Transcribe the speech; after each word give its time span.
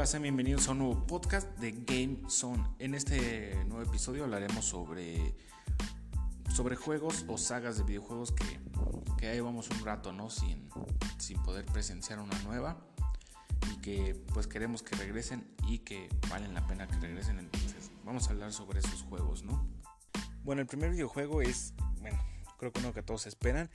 Hola, 0.00 0.06
sean 0.06 0.22
bienvenidos 0.22 0.66
a 0.66 0.70
un 0.70 0.78
nuevo 0.78 1.06
podcast 1.06 1.46
de 1.58 1.72
Game 1.72 2.22
Zone. 2.30 2.64
En 2.78 2.94
este 2.94 3.54
nuevo 3.66 3.82
episodio 3.82 4.24
hablaremos 4.24 4.64
sobre, 4.64 5.34
sobre 6.50 6.74
juegos 6.74 7.26
o 7.28 7.36
sagas 7.36 7.76
de 7.76 7.84
videojuegos 7.84 8.32
que, 8.32 8.60
que 9.18 9.28
ahí 9.28 9.40
vamos 9.40 9.68
un 9.68 9.84
rato, 9.84 10.14
¿no? 10.14 10.30
Sin, 10.30 10.70
sin 11.18 11.42
poder 11.42 11.66
presenciar 11.66 12.18
una 12.18 12.38
nueva 12.44 12.78
y 13.70 13.76
que 13.82 14.14
pues 14.32 14.46
queremos 14.46 14.82
que 14.82 14.96
regresen 14.96 15.46
y 15.68 15.80
que 15.80 16.08
valen 16.30 16.54
la 16.54 16.66
pena 16.66 16.88
que 16.88 16.96
regresen. 16.96 17.38
Entonces, 17.38 17.90
vamos 18.02 18.26
a 18.28 18.30
hablar 18.30 18.54
sobre 18.54 18.78
esos 18.78 19.02
juegos, 19.02 19.42
¿no? 19.44 19.68
Bueno, 20.44 20.62
el 20.62 20.66
primer 20.66 20.92
videojuego 20.92 21.42
es, 21.42 21.74
bueno, 22.00 22.18
creo 22.56 22.72
que 22.72 22.80
uno 22.80 22.94
que 22.94 23.02
todos 23.02 23.26
esperan 23.26 23.68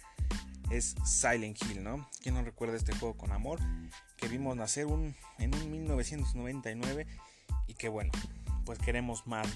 es 0.69 0.95
Silent 1.05 1.61
Hill, 1.63 1.83
¿no? 1.83 2.07
¿Quién 2.21 2.35
no 2.35 2.43
recuerda 2.43 2.75
este 2.75 2.95
juego 2.95 3.15
con 3.15 3.31
amor? 3.31 3.59
Que 4.17 4.27
vimos 4.27 4.55
nacer 4.55 4.85
un, 4.85 5.15
en 5.37 5.55
un 5.55 5.71
1999 5.71 7.07
y 7.67 7.73
que 7.73 7.89
bueno, 7.89 8.11
pues 8.65 8.79
queremos 8.79 9.27
más. 9.27 9.47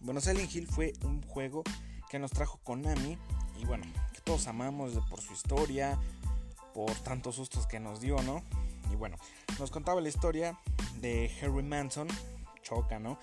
Bueno, 0.00 0.20
Silent 0.20 0.54
Hill 0.54 0.66
fue 0.66 0.92
un 1.04 1.22
juego 1.22 1.62
que 2.10 2.18
nos 2.18 2.30
trajo 2.30 2.58
Konami 2.62 3.18
y 3.60 3.64
bueno, 3.64 3.84
que 4.12 4.20
todos 4.20 4.46
amamos 4.46 4.92
por 5.08 5.20
su 5.20 5.32
historia, 5.32 5.98
por 6.74 6.92
tantos 7.00 7.36
sustos 7.36 7.66
que 7.66 7.80
nos 7.80 8.00
dio, 8.00 8.20
¿no? 8.22 8.42
Y 8.92 8.96
bueno, 8.96 9.16
nos 9.58 9.70
contaba 9.70 10.00
la 10.00 10.08
historia 10.08 10.58
de 11.00 11.30
Harry 11.40 11.62
Manson, 11.62 12.08
Choca, 12.62 12.98
¿no? 12.98 13.18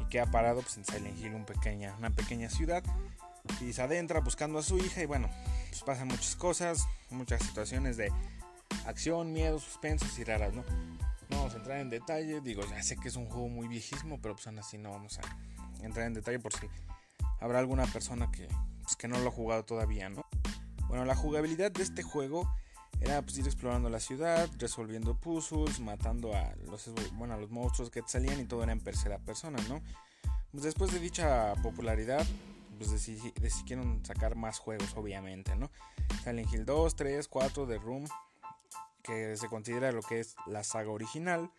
Y 0.00 0.08
que 0.08 0.20
ha 0.20 0.26
parado 0.26 0.60
pues, 0.62 0.76
en 0.76 0.84
Silent 0.84 1.18
Hill, 1.18 1.34
un 1.34 1.44
pequeña, 1.44 1.94
una 1.98 2.10
pequeña 2.10 2.48
ciudad, 2.48 2.84
y 3.60 3.72
se 3.72 3.82
adentra 3.82 4.20
buscando 4.20 4.58
a 4.58 4.62
su 4.62 4.78
hija 4.78 5.02
y 5.02 5.06
bueno, 5.06 5.28
pues 5.70 5.82
pasan 5.82 6.08
muchas 6.08 6.36
cosas, 6.36 6.86
muchas 7.10 7.42
situaciones 7.42 7.96
de 7.96 8.12
acción, 8.86 9.32
miedo, 9.32 9.58
suspensos 9.58 10.18
y 10.18 10.24
raras, 10.24 10.54
¿no? 10.54 10.64
No 11.30 11.38
vamos 11.38 11.54
a 11.54 11.56
entrar 11.56 11.78
en 11.78 11.90
detalle, 11.90 12.40
digo, 12.40 12.62
ya 12.68 12.82
sé 12.82 12.96
que 12.96 13.08
es 13.08 13.16
un 13.16 13.26
juego 13.26 13.48
muy 13.48 13.68
viejísimo, 13.68 14.20
pero 14.20 14.34
pues 14.34 14.46
aún 14.46 14.58
así 14.58 14.78
no 14.78 14.90
vamos 14.90 15.18
a 15.18 15.84
entrar 15.84 16.06
en 16.06 16.14
detalle 16.14 16.38
por 16.38 16.52
si 16.52 16.68
habrá 17.40 17.58
alguna 17.58 17.86
persona 17.86 18.30
que, 18.30 18.48
pues, 18.82 18.96
que 18.96 19.08
no 19.08 19.18
lo 19.18 19.28
ha 19.28 19.32
jugado 19.32 19.64
todavía, 19.64 20.08
¿no? 20.08 20.24
Bueno, 20.88 21.04
la 21.04 21.16
jugabilidad 21.16 21.72
de 21.72 21.82
este 21.82 22.02
juego 22.02 22.48
era 23.00 23.22
pues, 23.22 23.38
ir 23.38 23.46
explorando 23.46 23.88
la 23.88 24.00
ciudad, 24.00 24.48
resolviendo 24.58 25.14
puzzles, 25.14 25.80
matando 25.80 26.34
a 26.34 26.54
los, 26.66 26.90
bueno, 27.14 27.38
los 27.38 27.50
monstruos 27.50 27.90
que 27.90 28.02
salían 28.06 28.40
y 28.40 28.44
todo 28.44 28.62
era 28.62 28.72
en 28.72 28.80
tercera 28.80 29.18
persona, 29.18 29.58
¿no? 29.68 29.82
Pues 30.52 30.62
después 30.62 30.92
de 30.92 31.00
dicha 31.00 31.54
popularidad, 31.62 32.24
pues 32.74 32.90
decidieron 32.90 34.04
sacar 34.04 34.36
más 34.36 34.58
juegos, 34.58 34.94
obviamente, 34.96 35.54
¿no? 35.56 35.70
Silent 36.22 36.52
Hill 36.52 36.64
2, 36.64 36.96
3, 36.96 37.28
4, 37.28 37.66
The 37.66 37.78
Room, 37.78 38.04
que 39.02 39.36
se 39.36 39.48
considera 39.48 39.92
lo 39.92 40.02
que 40.02 40.20
es 40.20 40.36
la 40.46 40.64
saga 40.64 40.90
original. 40.90 41.50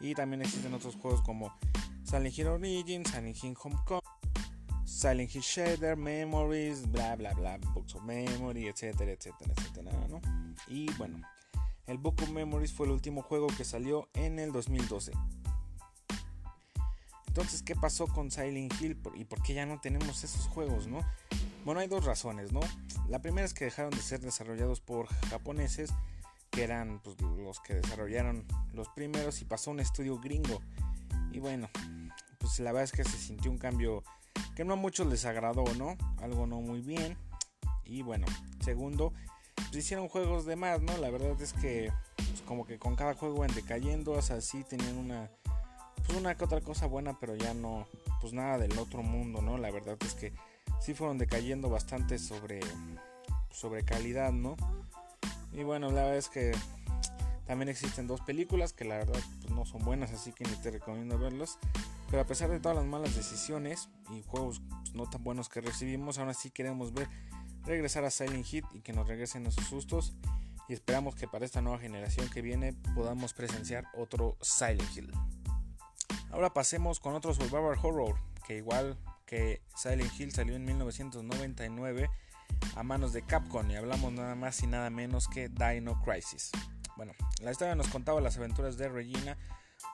Y 0.00 0.14
también 0.14 0.42
existen 0.42 0.74
otros 0.74 0.96
juegos 0.96 1.22
como 1.22 1.52
Silent 2.04 2.38
Hill 2.38 2.48
Origins, 2.48 3.10
Silent 3.10 3.42
Hill 3.42 3.56
Homecoming, 3.62 4.02
Silent 4.84 5.34
Hill 5.34 5.42
Shader, 5.42 5.96
Memories, 5.96 6.90
bla 6.90 7.16
bla 7.16 7.34
bla, 7.34 7.58
Books 7.74 7.94
of 7.96 8.02
Memory, 8.04 8.68
etcétera, 8.68 9.12
etcétera, 9.12 9.52
etcétera, 9.56 9.90
¿no? 10.08 10.20
Y 10.68 10.90
bueno, 10.94 11.20
el 11.86 11.98
Book 11.98 12.16
of 12.22 12.30
Memories 12.30 12.72
fue 12.72 12.86
el 12.86 12.92
último 12.92 13.22
juego 13.22 13.46
que 13.48 13.64
salió 13.64 14.08
en 14.14 14.38
el 14.38 14.52
2012. 14.52 15.12
Entonces, 17.36 17.62
¿qué 17.62 17.76
pasó 17.76 18.06
con 18.06 18.30
Silent 18.30 18.72
Hill 18.80 18.98
y 19.14 19.24
por 19.26 19.42
qué 19.42 19.52
ya 19.52 19.66
no 19.66 19.78
tenemos 19.78 20.24
esos 20.24 20.46
juegos, 20.46 20.86
no? 20.86 21.00
Bueno, 21.66 21.82
hay 21.82 21.86
dos 21.86 22.06
razones, 22.06 22.50
¿no? 22.50 22.60
La 23.10 23.20
primera 23.20 23.44
es 23.44 23.52
que 23.52 23.66
dejaron 23.66 23.90
de 23.90 23.98
ser 23.98 24.20
desarrollados 24.20 24.80
por 24.80 25.08
japoneses, 25.28 25.92
que 26.50 26.64
eran 26.64 26.98
pues, 27.00 27.20
los 27.20 27.60
que 27.60 27.74
desarrollaron 27.74 28.46
los 28.72 28.88
primeros, 28.88 29.42
y 29.42 29.44
pasó 29.44 29.70
un 29.70 29.80
estudio 29.80 30.18
gringo. 30.18 30.62
Y 31.30 31.38
bueno, 31.38 31.68
pues 32.38 32.58
la 32.60 32.72
verdad 32.72 32.84
es 32.84 32.92
que 32.92 33.04
se 33.04 33.18
sintió 33.18 33.50
un 33.50 33.58
cambio 33.58 34.02
que 34.54 34.64
no 34.64 34.72
a 34.72 34.76
muchos 34.76 35.06
les 35.06 35.26
agradó, 35.26 35.64
¿no? 35.74 35.94
Algo 36.22 36.46
no 36.46 36.62
muy 36.62 36.80
bien. 36.80 37.18
Y 37.84 38.00
bueno, 38.00 38.24
segundo, 38.64 39.12
pues 39.56 39.76
hicieron 39.76 40.08
juegos 40.08 40.46
de 40.46 40.56
más, 40.56 40.80
¿no? 40.80 40.96
La 40.96 41.10
verdad 41.10 41.38
es 41.42 41.52
que 41.52 41.92
pues, 42.16 42.40
como 42.46 42.64
que 42.64 42.78
con 42.78 42.96
cada 42.96 43.12
juego 43.12 43.44
iban 43.44 43.54
decayendo, 43.54 44.12
o 44.12 44.22
sea, 44.22 44.40
sí 44.40 44.64
tenían 44.64 44.96
una 44.96 45.30
pues 46.06 46.18
una 46.18 46.36
que 46.36 46.44
otra 46.44 46.60
cosa 46.60 46.86
buena, 46.86 47.18
pero 47.18 47.34
ya 47.34 47.54
no, 47.54 47.86
pues 48.20 48.32
nada 48.32 48.58
del 48.58 48.78
otro 48.78 49.02
mundo, 49.02 49.42
¿no? 49.42 49.58
La 49.58 49.70
verdad 49.70 49.96
es 50.00 50.14
que 50.14 50.32
sí 50.80 50.94
fueron 50.94 51.18
decayendo 51.18 51.68
bastante 51.68 52.18
sobre, 52.18 52.60
sobre 53.50 53.84
calidad, 53.84 54.32
¿no? 54.32 54.56
Y 55.52 55.62
bueno, 55.62 55.88
la 55.88 56.02
verdad 56.02 56.16
es 56.16 56.28
que 56.28 56.52
también 57.46 57.68
existen 57.68 58.06
dos 58.06 58.20
películas 58.20 58.72
que 58.72 58.84
la 58.84 58.98
verdad 58.98 59.20
pues, 59.40 59.52
no 59.52 59.64
son 59.64 59.84
buenas, 59.84 60.12
así 60.12 60.32
que 60.32 60.44
ni 60.44 60.54
te 60.56 60.70
recomiendo 60.70 61.18
verlos. 61.18 61.58
Pero 62.10 62.22
a 62.22 62.26
pesar 62.26 62.50
de 62.50 62.60
todas 62.60 62.76
las 62.76 62.86
malas 62.86 63.16
decisiones 63.16 63.88
y 64.10 64.22
juegos 64.22 64.60
pues, 64.68 64.94
no 64.94 65.08
tan 65.08 65.24
buenos 65.24 65.48
que 65.48 65.60
recibimos, 65.60 66.18
aún 66.18 66.28
así 66.28 66.50
queremos 66.50 66.92
ver 66.92 67.08
regresar 67.64 68.04
a 68.04 68.10
Silent 68.10 68.46
Hit 68.46 68.64
y 68.74 68.80
que 68.80 68.92
nos 68.92 69.08
regresen 69.08 69.46
esos 69.46 69.64
sustos. 69.64 70.14
Y 70.68 70.72
esperamos 70.72 71.14
que 71.14 71.28
para 71.28 71.44
esta 71.44 71.62
nueva 71.62 71.78
generación 71.78 72.28
que 72.28 72.42
viene 72.42 72.74
podamos 72.94 73.32
presenciar 73.32 73.86
otro 73.96 74.36
Silent 74.40 74.96
Hill. 74.96 75.12
Ahora 76.30 76.52
pasemos 76.52 77.00
con 77.00 77.14
otro 77.14 77.32
survival 77.34 77.78
horror, 77.82 78.16
que 78.46 78.56
igual 78.56 78.96
que 79.26 79.60
Silent 79.74 80.12
Hill 80.18 80.32
salió 80.32 80.54
en 80.54 80.64
1999 80.64 82.08
a 82.76 82.82
manos 82.82 83.12
de 83.12 83.22
Capcom 83.22 83.70
y 83.70 83.76
hablamos 83.76 84.12
nada 84.12 84.34
más 84.34 84.62
y 84.62 84.66
nada 84.66 84.90
menos 84.90 85.28
que 85.28 85.48
Dino 85.48 86.00
Crisis. 86.02 86.50
Bueno, 86.96 87.12
la 87.42 87.50
historia 87.50 87.74
nos 87.74 87.88
contaba 87.88 88.20
las 88.20 88.36
aventuras 88.36 88.78
de 88.78 88.88
Regina, 88.88 89.36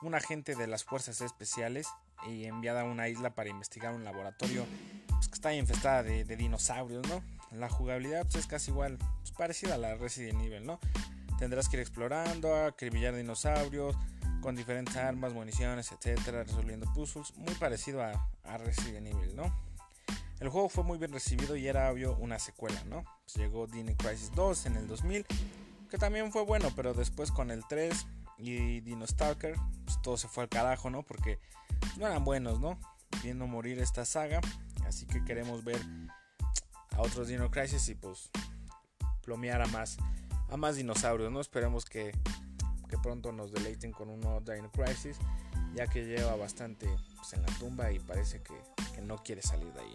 un 0.01 0.15
agente 0.15 0.55
de 0.55 0.67
las 0.67 0.83
fuerzas 0.83 1.21
especiales 1.21 1.87
y 2.27 2.45
enviada 2.45 2.81
a 2.81 2.85
una 2.85 3.09
isla 3.09 3.35
para 3.35 3.49
investigar 3.49 3.93
un 3.93 4.03
laboratorio 4.03 4.65
pues, 5.09 5.27
que 5.27 5.33
está 5.33 5.53
infestada 5.53 6.03
de, 6.03 6.23
dinosaurios, 6.23 7.07
¿no? 7.09 7.23
La 7.51 7.69
jugabilidad 7.69 8.23
pues, 8.23 8.35
es 8.35 8.47
casi 8.47 8.71
igual, 8.71 8.97
pues, 8.97 9.31
parecida 9.31 9.75
a 9.75 9.77
la 9.77 9.95
Resident 9.95 10.41
Evil, 10.41 10.65
¿no? 10.65 10.79
Tendrás 11.39 11.67
que 11.67 11.77
ir 11.77 11.81
explorando, 11.81 12.55
acribillar 12.55 13.15
dinosaurios, 13.15 13.97
con 14.43 14.55
diferentes 14.57 14.97
armas, 14.97 15.33
municiones, 15.33 15.93
etcétera, 15.93 16.43
resolviendo 16.43 16.85
puzzles, 16.93 17.33
muy 17.37 17.55
parecido 17.55 18.03
a, 18.03 18.57
Resident 18.57 19.07
Evil, 19.07 19.35
¿no? 19.37 19.43
El 20.41 20.49
juego 20.49 20.67
fue 20.67 20.83
muy 20.83 20.97
bien 20.97 21.13
recibido 21.13 21.55
y 21.55 21.65
era 21.65 21.89
obvio 21.89 22.17
una 22.17 22.37
secuela, 22.37 22.83
¿no? 22.83 23.03
Pues 23.23 23.37
llegó 23.37 23.67
Dino 23.67 23.95
Crisis 23.95 24.31
2 24.35 24.65
en 24.65 24.75
el 24.75 24.87
2000, 24.87 25.25
que 25.89 25.97
también 25.97 26.31
fue 26.33 26.43
bueno, 26.43 26.69
pero 26.75 26.93
después 26.93 27.31
con 27.31 27.51
el 27.51 27.63
3 27.65 28.05
y 28.37 28.81
Dino 28.81 29.07
Stalker, 29.07 29.55
pues 29.85 30.01
todo 30.01 30.17
se 30.17 30.27
fue 30.27 30.43
al 30.43 30.49
carajo, 30.49 30.89
¿no? 30.89 31.03
Porque 31.03 31.39
no 31.97 32.05
eran 32.05 32.25
buenos, 32.25 32.59
¿no? 32.59 32.77
Viendo 33.23 33.47
morir 33.47 33.79
esta 33.79 34.03
saga, 34.03 34.41
así 34.85 35.05
que 35.05 35.23
queremos 35.23 35.63
ver 35.63 35.79
a 36.91 37.01
otros 37.01 37.29
Dino 37.29 37.49
Crisis 37.49 37.87
y 37.87 37.95
pues 37.95 38.29
plomear 39.23 39.61
a 39.61 39.67
más, 39.67 39.95
a 40.49 40.57
más 40.57 40.75
dinosaurios, 40.75 41.31
¿no? 41.31 41.39
Esperemos 41.39 41.85
que 41.85 42.11
pronto 42.97 43.31
nos 43.31 43.51
deleiten 43.51 43.91
con 43.91 44.09
un 44.09 44.19
nuevo 44.19 44.41
Dino 44.41 44.71
Crisis, 44.71 45.17
ya 45.73 45.87
que 45.87 46.05
lleva 46.05 46.35
bastante 46.35 46.87
pues, 47.15 47.33
en 47.33 47.41
la 47.41 47.47
tumba 47.59 47.91
y 47.91 47.99
parece 47.99 48.41
que, 48.41 48.53
no 49.01 49.17
quiere 49.17 49.41
salir 49.41 49.71
de 49.73 49.81
ahí. 49.81 49.93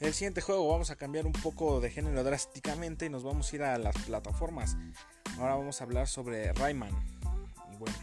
En 0.00 0.06
el 0.06 0.14
siguiente 0.14 0.40
juego 0.40 0.68
vamos 0.70 0.90
a 0.90 0.96
cambiar 0.96 1.26
un 1.26 1.32
poco 1.32 1.80
de 1.80 1.90
género 1.90 2.22
drásticamente 2.24 3.06
y 3.06 3.10
nos 3.10 3.24
vamos 3.24 3.52
a 3.52 3.56
ir 3.56 3.62
a 3.62 3.76
las 3.78 3.96
plataformas. 4.04 4.76
Ahora 5.38 5.56
vamos 5.56 5.80
a 5.80 5.84
hablar 5.84 6.06
sobre 6.06 6.52
Rayman. 6.52 6.92
Y 7.72 7.76
bueno, 7.76 7.96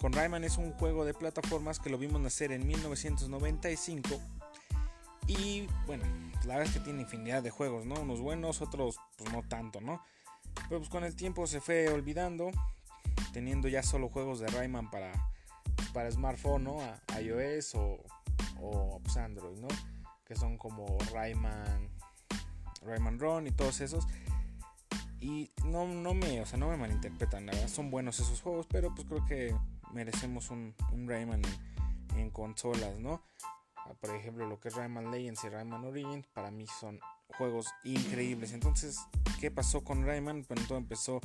con 0.00 0.12
Rayman 0.12 0.44
es 0.44 0.56
un 0.56 0.72
juego 0.72 1.04
de 1.04 1.12
plataformas 1.12 1.78
que 1.80 1.90
lo 1.90 1.98
vimos 1.98 2.20
nacer 2.20 2.52
en 2.52 2.66
1995. 2.66 4.20
Y 5.26 5.66
bueno, 5.86 6.04
la 6.44 6.56
verdad 6.56 6.68
es 6.68 6.78
que 6.78 6.84
tiene 6.84 7.02
infinidad 7.02 7.42
de 7.42 7.50
juegos, 7.50 7.86
¿no? 7.86 7.94
Unos 8.00 8.20
buenos, 8.20 8.62
otros 8.62 8.98
pues 9.16 9.32
no 9.32 9.42
tanto, 9.42 9.80
¿no? 9.80 10.02
Pues 10.68 10.88
con 10.88 11.04
el 11.04 11.14
tiempo 11.14 11.46
se 11.46 11.60
fue 11.60 11.88
olvidando, 11.88 12.50
teniendo 13.32 13.68
ya 13.68 13.82
solo 13.82 14.08
juegos 14.08 14.40
de 14.40 14.46
Rayman 14.48 14.90
para, 14.90 15.12
para 15.92 16.10
smartphone, 16.10 16.64
¿no? 16.64 16.78
A 16.80 17.20
iOS 17.20 17.74
o, 17.74 17.98
o 18.60 19.00
pues, 19.02 19.16
Android, 19.16 19.58
¿no? 19.58 19.68
Que 20.24 20.34
son 20.34 20.56
como 20.56 20.98
Rayman, 21.12 21.90
Rayman 22.82 23.18
Run 23.18 23.46
y 23.46 23.50
todos 23.50 23.80
esos. 23.80 24.06
Y 25.20 25.50
no, 25.64 25.86
no 25.86 26.14
me, 26.14 26.40
o 26.40 26.46
sea, 26.46 26.58
no 26.58 26.68
me 26.68 26.76
malinterpretan, 26.76 27.46
la 27.46 27.68
son 27.68 27.90
buenos 27.90 28.20
esos 28.20 28.40
juegos, 28.40 28.66
pero 28.66 28.94
pues 28.94 29.06
creo 29.06 29.24
que 29.24 29.56
merecemos 29.92 30.50
un, 30.50 30.74
Rayman 31.06 31.42
en, 32.14 32.18
en 32.18 32.30
consolas, 32.30 32.98
¿no? 32.98 33.22
Por 34.00 34.14
ejemplo, 34.14 34.46
lo 34.46 34.60
que 34.60 34.68
es 34.68 34.74
Rayman 34.74 35.10
Legends 35.10 35.44
y 35.44 35.48
Rayman 35.50 35.84
Origins, 35.84 36.26
para 36.26 36.50
mí 36.50 36.66
son 36.66 37.00
juegos 37.38 37.66
increíbles. 37.84 38.52
Entonces, 38.52 38.98
¿qué 39.40 39.50
pasó 39.50 39.82
con 39.82 40.04
Rayman? 40.04 40.44
Bueno, 40.48 40.62
todo 40.66 40.78
empezó 40.78 41.20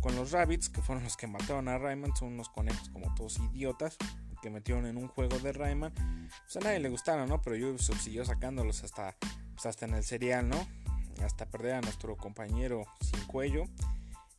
con 0.00 0.14
los 0.14 0.32
Rabbits, 0.32 0.68
que 0.68 0.82
fueron 0.82 1.04
los 1.04 1.16
que 1.16 1.26
mataron 1.26 1.68
a 1.68 1.78
Rayman. 1.78 2.14
Son 2.16 2.28
unos 2.28 2.48
conejos 2.48 2.88
como 2.90 3.14
todos 3.14 3.38
idiotas 3.38 3.96
que 4.42 4.50
metieron 4.50 4.86
en 4.86 4.96
un 4.96 5.08
juego 5.08 5.38
de 5.38 5.52
Rayman. 5.52 5.92
Pues 5.92 6.56
a 6.56 6.60
nadie 6.60 6.80
le 6.80 6.88
gustaron, 6.88 7.28
¿no? 7.28 7.40
Pero 7.42 7.56
yo 7.56 7.76
siguió 7.78 8.24
sacándolos 8.24 8.84
hasta, 8.84 9.16
pues 9.54 9.66
hasta 9.66 9.86
en 9.86 9.94
el 9.94 10.04
serial, 10.04 10.48
¿no? 10.48 10.66
Hasta 11.24 11.46
perder 11.46 11.74
a 11.74 11.80
nuestro 11.80 12.16
compañero 12.16 12.84
sin 13.00 13.24
cuello. 13.26 13.64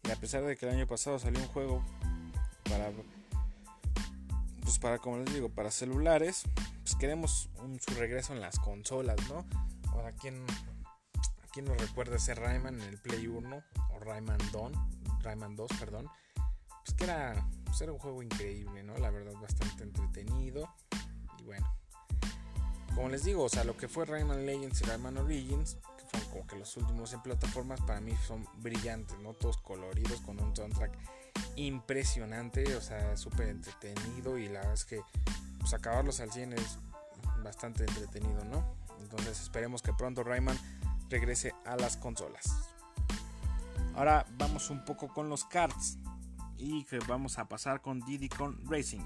Y 0.04 0.12
a 0.12 0.16
pesar 0.16 0.44
de 0.44 0.56
que 0.56 0.68
el 0.68 0.76
año 0.76 0.88
pasado 0.88 1.20
salió 1.20 1.42
un 1.42 1.48
juego 1.48 1.84
para 2.70 2.92
pues 4.68 4.80
para, 4.80 4.98
como 4.98 5.20
les 5.20 5.34
digo, 5.34 5.48
para 5.48 5.72
celulares, 5.72 6.44
pues 6.82 6.96
queremos 6.96 7.50
un, 7.64 7.80
su 7.80 7.96
regreso 7.96 8.34
en 8.34 8.42
las 8.42 8.60
consolas, 8.60 9.16
¿no? 9.30 9.46
Ahora, 9.94 10.12
¿quién, 10.12 10.44
¿quién 11.58 11.66
nos 11.66 11.78
recuerda 11.80 12.18
ese 12.18 12.36
Rayman 12.36 12.80
en 12.80 12.88
el 12.88 13.00
Play 13.00 13.26
1 13.26 13.64
o 13.96 14.00
Rayman 14.00 14.38
2, 14.52 14.72
Rayman 15.24 15.56
2, 15.56 15.72
perdón? 15.80 16.08
Pues 16.86 16.96
que 16.96 17.06
era, 17.06 17.50
pues 17.66 17.82
era 17.82 17.92
un 17.92 17.98
juego 17.98 18.22
increíble, 18.22 18.84
¿no? 18.84 18.96
La 19.00 19.10
verdad, 19.10 19.34
bastante 19.42 19.82
entretenido. 19.82 20.72
Y 21.40 21.46
bueno, 21.46 21.68
como 22.94 23.10
les 23.10 23.24
digo, 23.24 23.44
o 23.44 23.50
sea, 23.50 23.64
lo 23.64 23.76
que 23.76 23.88
fue 23.88 24.06
Rayman 24.06 24.46
Legends 24.46 24.82
y 24.82 24.86
Rayman 24.86 25.18
Origins, 25.18 25.80
que 25.98 26.06
fueron 26.06 26.30
como 26.30 26.46
que 26.46 26.56
los 26.58 26.78
últimos 26.78 27.12
en 27.14 27.24
plataformas, 27.24 27.82
para 27.82 28.02
mí 28.02 28.16
son 28.28 28.48
brillantes, 28.60 29.18
¿no? 29.18 29.34
Todos 29.34 29.58
coloridos, 29.58 30.22
con 30.22 30.40
un 30.40 30.56
soundtrack 30.56 30.96
impresionante, 31.56 32.76
o 32.76 32.82
sea, 32.82 33.18
súper 33.18 33.48
entretenido 33.48 34.38
y 34.38 34.48
la 34.48 34.60
verdad 34.60 34.74
es 34.76 34.86
que 34.86 35.02
pues 35.60 35.74
acabarlos 35.74 36.20
al 36.20 36.32
100 36.32 36.54
es 36.54 36.78
bastante 37.44 37.84
entretenido, 37.84 38.46
¿no? 38.46 38.78
Entonces 39.00 39.42
esperemos 39.42 39.82
que 39.82 39.92
pronto 39.94 40.24
Rayman 40.24 40.60
regrese 41.10 41.54
a 41.66 41.76
las 41.76 41.98
consolas. 41.98 42.46
Ahora 43.96 44.26
vamos 44.38 44.70
un 44.70 44.86
poco 44.86 45.08
con 45.08 45.30
los 45.30 45.46
cards 45.46 45.98
y 46.58 46.84
que 46.86 47.00
vamos 47.08 47.40
a 47.40 47.48
pasar 47.48 47.82
con 47.82 48.02
Diddy 48.02 48.30
Kong 48.30 48.56
Racing. 48.66 49.06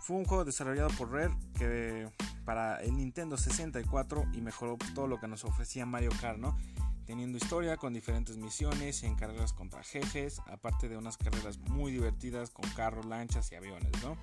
Fue 0.00 0.16
un 0.16 0.24
juego 0.24 0.44
desarrollado 0.44 0.90
por 0.98 1.10
Rare 1.12 1.34
que 1.56 2.08
para 2.44 2.82
el 2.82 2.96
Nintendo 2.96 3.36
64 3.38 4.24
y 4.34 4.40
mejoró 4.40 4.76
todo 4.94 5.06
lo 5.06 5.18
que 5.18 5.28
nos 5.28 5.44
ofrecía 5.44 5.86
Mario 5.86 6.10
Kart, 6.20 6.38
¿no? 6.38 6.58
teniendo 7.06 7.36
historia 7.38 7.76
con 7.76 7.92
diferentes 7.92 8.36
misiones 8.36 9.02
en 9.02 9.14
carreras 9.14 9.52
contra 9.52 9.82
jefes, 9.82 10.40
aparte 10.46 10.88
de 10.88 10.96
unas 10.96 11.16
carreras 11.16 11.58
muy 11.58 11.92
divertidas 11.92 12.50
con 12.50 12.68
carros, 12.70 13.04
lanchas 13.06 13.50
y 13.52 13.56
aviones, 13.56 13.92
¿no? 14.02 14.16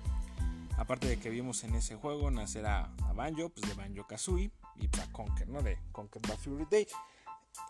Aparte 0.78 1.06
de 1.06 1.18
que 1.18 1.30
vimos 1.30 1.64
en 1.64 1.74
ese 1.74 1.96
juego 1.96 2.30
nacer 2.30 2.66
a, 2.66 2.90
Banjo, 3.14 3.50
pues 3.50 3.68
de 3.68 3.74
Banjo 3.74 4.06
Kazooie 4.06 4.50
y 4.76 4.88
para 4.88 5.10
Conker, 5.12 5.48
¿no? 5.48 5.62
De 5.62 5.78
Conker 5.92 6.22
Bad 6.22 6.38
Fury 6.38 6.66
Day. 6.70 6.86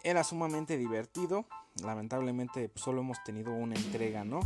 Era 0.04 0.22
sumamente 0.22 0.76
divertido, 0.76 1.44
lamentablemente 1.82 2.69
pues, 2.69 2.84
solo 2.84 3.00
hemos 3.00 3.22
tenido 3.25 3.52
una 3.52 3.75
entrega, 3.75 4.25
¿no? 4.25 4.40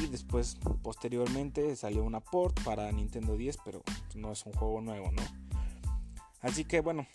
Y 0.00 0.06
después, 0.06 0.56
posteriormente, 0.82 1.76
salió 1.76 2.02
una 2.02 2.20
port 2.20 2.58
para 2.64 2.90
Nintendo 2.90 3.36
10, 3.36 3.58
pero 3.64 3.82
pues, 3.82 4.16
no 4.16 4.32
es 4.32 4.46
un 4.46 4.52
juego 4.54 4.80
nuevo, 4.80 5.10
¿no? 5.12 5.22
Así 6.40 6.64
que 6.64 6.80
bueno, 6.80 7.06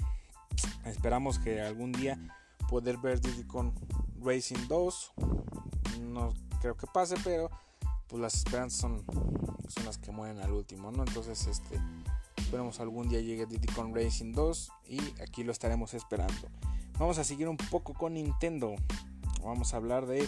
esperamos 0.85 1.39
que 1.39 1.59
algún 1.61 1.91
día 1.91 2.17
poder 2.69 2.97
ver 2.97 3.19
Diddy 3.19 3.45
Racing 4.21 4.67
2. 4.67 5.13
No 6.01 6.33
creo 6.61 6.75
que 6.75 6.87
pase, 6.87 7.15
pero 7.23 7.49
pues 8.07 8.21
las 8.21 8.35
esperanzas 8.35 8.79
son, 8.79 9.03
son 9.69 9.85
las 9.85 9.97
que 9.97 10.11
mueren 10.11 10.39
al 10.39 10.51
último, 10.51 10.91
¿no? 10.91 11.03
Entonces, 11.03 11.47
este, 11.47 11.79
esperemos 12.37 12.79
algún 12.79 13.09
día 13.09 13.21
llegue 13.21 13.45
Diddy 13.45 13.67
con 13.67 13.93
Racing 13.93 14.33
2 14.33 14.71
y 14.85 14.99
aquí 15.21 15.43
lo 15.43 15.51
estaremos 15.51 15.93
esperando. 15.93 16.47
Vamos 16.97 17.17
a 17.17 17.23
seguir 17.23 17.47
un 17.47 17.57
poco 17.57 17.93
con 17.93 18.15
Nintendo. 18.15 18.75
Vamos 19.43 19.73
a 19.73 19.77
hablar 19.77 20.07
de 20.07 20.27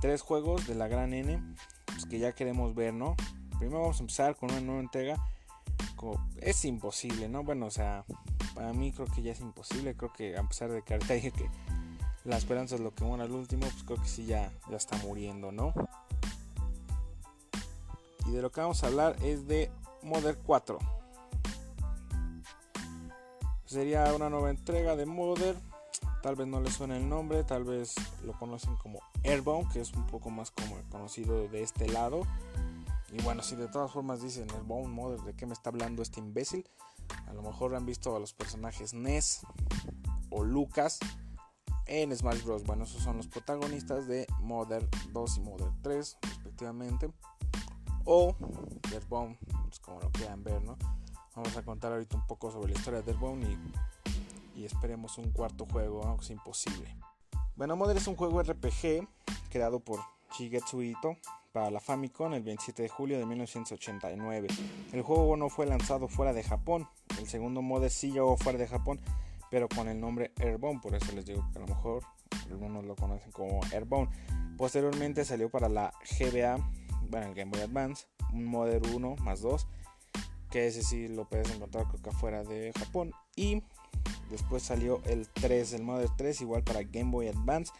tres 0.00 0.20
juegos 0.20 0.66
de 0.66 0.74
la 0.74 0.88
gran 0.88 1.14
N 1.14 1.40
pues, 1.86 2.06
que 2.06 2.18
ya 2.18 2.32
queremos 2.32 2.74
ver, 2.74 2.92
¿no? 2.92 3.16
Primero 3.58 3.80
vamos 3.80 3.98
a 3.98 4.02
empezar 4.02 4.36
con 4.36 4.50
una 4.50 4.60
nueva 4.60 4.80
entrega. 4.80 5.16
Es 6.42 6.66
imposible, 6.66 7.30
¿no? 7.30 7.44
Bueno, 7.44 7.66
o 7.66 7.70
sea, 7.70 8.04
para 8.54 8.74
mí 8.74 8.92
creo 8.92 9.06
que 9.06 9.22
ya 9.22 9.32
es 9.32 9.40
imposible. 9.40 9.96
Creo 9.96 10.12
que 10.12 10.36
a 10.36 10.42
pesar 10.42 10.70
de 10.70 10.82
que 10.82 10.92
ahorita 10.92 11.14
dije 11.14 11.30
que 11.30 11.48
la 12.24 12.36
esperanza 12.36 12.74
es 12.74 12.82
lo 12.82 12.94
que 12.94 13.04
muere 13.04 13.24
al 13.24 13.32
último, 13.32 13.62
pues 13.62 13.84
creo 13.84 14.02
que 14.02 14.08
sí 14.08 14.26
ya, 14.26 14.52
ya 14.68 14.76
está 14.76 14.96
muriendo, 14.98 15.52
¿no? 15.52 15.72
Y 18.26 18.30
de 18.32 18.42
lo 18.42 18.50
que 18.50 18.60
vamos 18.60 18.82
a 18.82 18.86
hablar 18.86 19.16
es 19.22 19.46
de 19.46 19.70
Modern 20.02 20.38
4. 20.44 20.78
Sería 23.64 24.12
una 24.14 24.30
nueva 24.30 24.50
entrega 24.50 24.96
de 24.96 25.06
Modern. 25.06 25.58
Tal 26.22 26.36
vez 26.36 26.46
no 26.46 26.60
le 26.60 26.70
suene 26.70 26.96
el 26.96 27.08
nombre, 27.08 27.44
tal 27.44 27.64
vez 27.64 27.94
lo 28.24 28.32
conocen 28.38 28.76
como 28.76 29.00
Airbound, 29.24 29.70
que 29.72 29.80
es 29.80 29.92
un 29.92 30.06
poco 30.06 30.30
más 30.30 30.50
como 30.50 30.76
conocido 30.90 31.48
de 31.48 31.62
este 31.62 31.88
lado. 31.88 32.22
Y 33.12 33.22
bueno, 33.22 33.42
si 33.42 33.56
de 33.56 33.68
todas 33.68 33.92
formas 33.92 34.22
dicen 34.22 34.50
Airbound 34.50 34.88
Modern, 34.88 35.24
¿de 35.24 35.34
qué 35.34 35.46
me 35.46 35.52
está 35.52 35.70
hablando 35.70 36.02
este 36.02 36.20
imbécil? 36.20 36.68
A 37.26 37.32
lo 37.34 37.42
mejor 37.42 37.74
han 37.74 37.84
visto 37.84 38.16
a 38.16 38.20
los 38.20 38.32
personajes 38.32 38.94
Ness 38.94 39.40
o 40.30 40.44
Lucas 40.44 40.98
en 41.86 42.16
Smash 42.16 42.42
Bros. 42.42 42.64
Bueno, 42.64 42.84
esos 42.84 43.02
son 43.02 43.16
los 43.16 43.26
protagonistas 43.26 44.06
de 44.06 44.26
Modern 44.40 44.88
2 45.12 45.36
y 45.36 45.40
Modern 45.40 45.82
3, 45.82 46.18
respectivamente. 46.22 47.10
O 48.04 48.34
Deadbone, 48.90 49.38
pues 49.64 49.78
como 49.80 50.00
lo 50.00 50.10
quieran 50.10 50.42
ver, 50.44 50.62
¿no? 50.62 50.76
Vamos 51.34 51.56
a 51.56 51.62
contar 51.62 51.92
ahorita 51.92 52.16
un 52.16 52.26
poco 52.26 52.50
sobre 52.50 52.72
la 52.72 52.78
historia 52.78 53.02
de 53.02 53.12
Deadbone 53.12 53.46
y, 54.54 54.60
y 54.60 54.64
esperemos 54.64 55.18
un 55.18 55.30
cuarto 55.30 55.66
juego, 55.66 56.04
aunque 56.04 56.24
es 56.24 56.30
imposible. 56.30 56.96
Bueno, 57.56 57.76
Modern 57.76 57.98
es 57.98 58.06
un 58.06 58.16
juego 58.16 58.42
RPG 58.42 59.08
creado 59.50 59.80
por 59.80 60.00
Shigetsu 60.36 60.82
Ito 60.82 61.16
para 61.52 61.70
la 61.70 61.80
Famicom 61.80 62.34
el 62.34 62.42
27 62.42 62.82
de 62.82 62.88
julio 62.88 63.18
de 63.18 63.26
1989. 63.26 64.48
El 64.92 65.02
juego 65.02 65.36
no 65.36 65.48
fue 65.48 65.66
lanzado 65.66 66.08
fuera 66.08 66.32
de 66.32 66.42
Japón. 66.42 66.88
El 67.18 67.28
segundo 67.28 67.62
Modern 67.62 67.90
sí 67.90 68.12
llegó 68.12 68.36
fuera 68.36 68.58
de 68.58 68.68
Japón 68.68 69.00
pero 69.54 69.68
con 69.68 69.86
el 69.86 70.00
nombre 70.00 70.32
Airborne, 70.40 70.80
por 70.82 70.96
eso 70.96 71.12
les 71.12 71.26
digo 71.26 71.46
que 71.52 71.58
a 71.58 71.60
lo 71.60 71.68
mejor 71.68 72.02
algunos 72.50 72.84
lo 72.84 72.96
conocen 72.96 73.30
como 73.30 73.60
Airborne. 73.72 74.08
Posteriormente 74.58 75.24
salió 75.24 75.48
para 75.48 75.68
la 75.68 75.94
GBA, 76.18 76.58
bueno, 77.14 77.28
el 77.28 77.34
Game 77.36 77.52
Boy 77.52 77.60
Advance, 77.60 78.06
un 78.32 78.44
Model 78.44 78.82
1 78.92 79.16
más 79.20 79.40
2, 79.40 79.68
que 80.50 80.66
ese 80.66 80.82
sí 80.82 81.06
lo 81.06 81.28
puedes 81.28 81.48
encontrar 81.54 81.86
creo 81.86 82.02
que 82.02 82.10
afuera 82.10 82.42
de 82.42 82.72
Japón. 82.76 83.12
Y 83.36 83.62
después 84.30 84.64
salió 84.64 85.00
el 85.04 85.28
3, 85.28 85.74
el 85.74 85.84
Model 85.84 86.08
3, 86.16 86.40
igual 86.40 86.64
para 86.64 86.82
Game 86.82 87.12
Boy 87.12 87.28
Advance, 87.28 87.72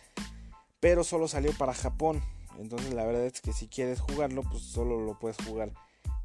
pero 0.79 1.03
solo 1.03 1.27
salió 1.27 1.53
para 1.59 1.75
Japón. 1.75 2.23
Entonces 2.61 2.95
la 2.95 3.05
verdad 3.05 3.27
es 3.27 3.41
que 3.41 3.53
si 3.53 3.67
quieres 3.67 4.01
jugarlo, 4.01 4.45
pues 4.45 4.63
solo 4.63 5.01
lo 5.01 5.19
puedes 5.19 5.37
jugar 5.45 5.73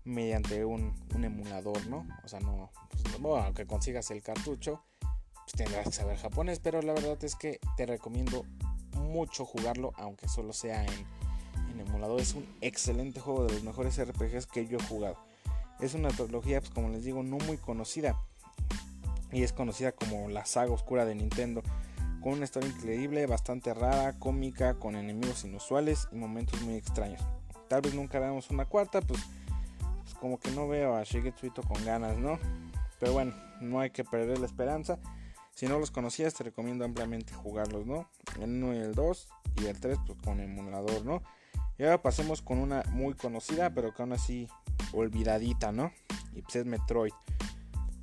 mediante 0.04 0.64
un, 0.64 0.94
emulador, 1.12 1.88
¿no? 1.88 2.06
O 2.24 2.28
sea, 2.28 2.40
no, 2.42 2.70
pues, 2.92 3.44
aunque 3.44 3.66
consigas 3.66 4.12
el 4.12 4.22
cartucho, 4.22 4.84
pues, 5.00 5.54
tendrás 5.56 5.86
que 5.86 5.94
saber 5.94 6.18
japonés, 6.18 6.60
pero 6.60 6.84
la 6.84 6.94
verdad 6.94 7.24
es 7.24 7.36
que 7.36 7.60
te 7.76 7.88
recomiendo 7.88 8.46
mucho 8.94 9.46
jugarlo, 9.46 9.94
aunque 9.96 10.28
solo 10.28 10.54
sea 10.54 10.86
en, 10.86 11.08
en 11.72 11.80
emulador. 11.80 12.20
Es 12.22 12.34
un 12.34 12.46
excelente 12.62 13.20
juego 13.20 13.46
de 13.46 13.54
los 13.54 13.64
mejores 13.64 14.00
RPGs 14.04 14.48
que 14.48 14.68
yo 14.68 14.78
he 14.78 14.84
jugado. 14.84 15.18
Es 15.80 15.94
una 15.94 16.10
tecnología, 16.10 16.60
pues 16.60 16.72
como 16.72 16.90
les 16.90 17.04
digo, 17.04 17.24
no 17.24 17.38
muy 17.38 17.58
conocida. 17.58 18.20
Y 19.32 19.44
es 19.44 19.54
conocida 19.54 19.92
como 19.92 20.30
la 20.30 20.46
saga 20.46 20.72
oscura 20.72 21.06
de 21.06 21.16
Nintendo. 21.16 21.62
Con 22.22 22.34
una 22.34 22.44
historia 22.44 22.70
increíble, 22.70 23.26
bastante 23.28 23.74
rara, 23.74 24.20
cómica, 24.20 24.74
con 24.74 24.96
enemigos 24.96 25.46
inusuales 25.46 26.10
y 26.12 26.16
momentos 26.16 26.62
muy 26.62 26.76
extraños. 26.76 27.22
Tal 27.70 27.82
vez 27.82 27.94
nunca 27.94 28.20
veamos 28.20 28.50
una 28.50 28.66
cuarta, 28.66 29.00
pues, 29.00 29.22
pues 30.04 30.16
como 30.16 30.40
que 30.40 30.52
no 30.52 30.68
veo 30.68 30.96
a 30.96 31.04
Shigetsu 31.04 31.52
con 31.68 31.86
ganas, 31.86 32.18
¿no? 32.18 32.40
Pero 33.00 33.14
bueno, 33.14 33.34
no 33.62 33.80
hay 33.80 33.92
que 33.92 34.04
perder 34.04 34.40
la 34.40 34.48
esperanza. 34.48 35.00
Si 35.54 35.68
no 35.68 35.80
los 35.80 35.92
conocías, 35.92 36.34
te 36.34 36.44
recomiendo 36.44 36.84
ampliamente 36.84 37.34
jugarlos, 37.34 37.86
¿no? 37.86 38.10
El 38.42 38.50
1 38.50 38.74
y 38.76 38.78
el 38.78 38.96
2 38.96 39.28
y 39.62 39.66
el 39.68 39.80
3, 39.80 39.98
pues 40.06 40.18
con 40.22 40.40
emulador, 40.40 41.06
¿no? 41.06 41.22
Y 41.80 41.84
ahora 41.84 42.02
pasemos 42.02 42.42
con 42.42 42.60
una 42.60 42.84
muy 42.92 43.14
conocida, 43.14 43.74
pero 43.74 43.94
que 43.94 44.02
aún 44.02 44.12
así 44.12 44.48
olvidadita, 44.92 45.72
¿no? 45.72 45.94
Y 46.36 46.42
pues 46.42 46.58
es 46.58 46.66
Metroid. 46.66 47.14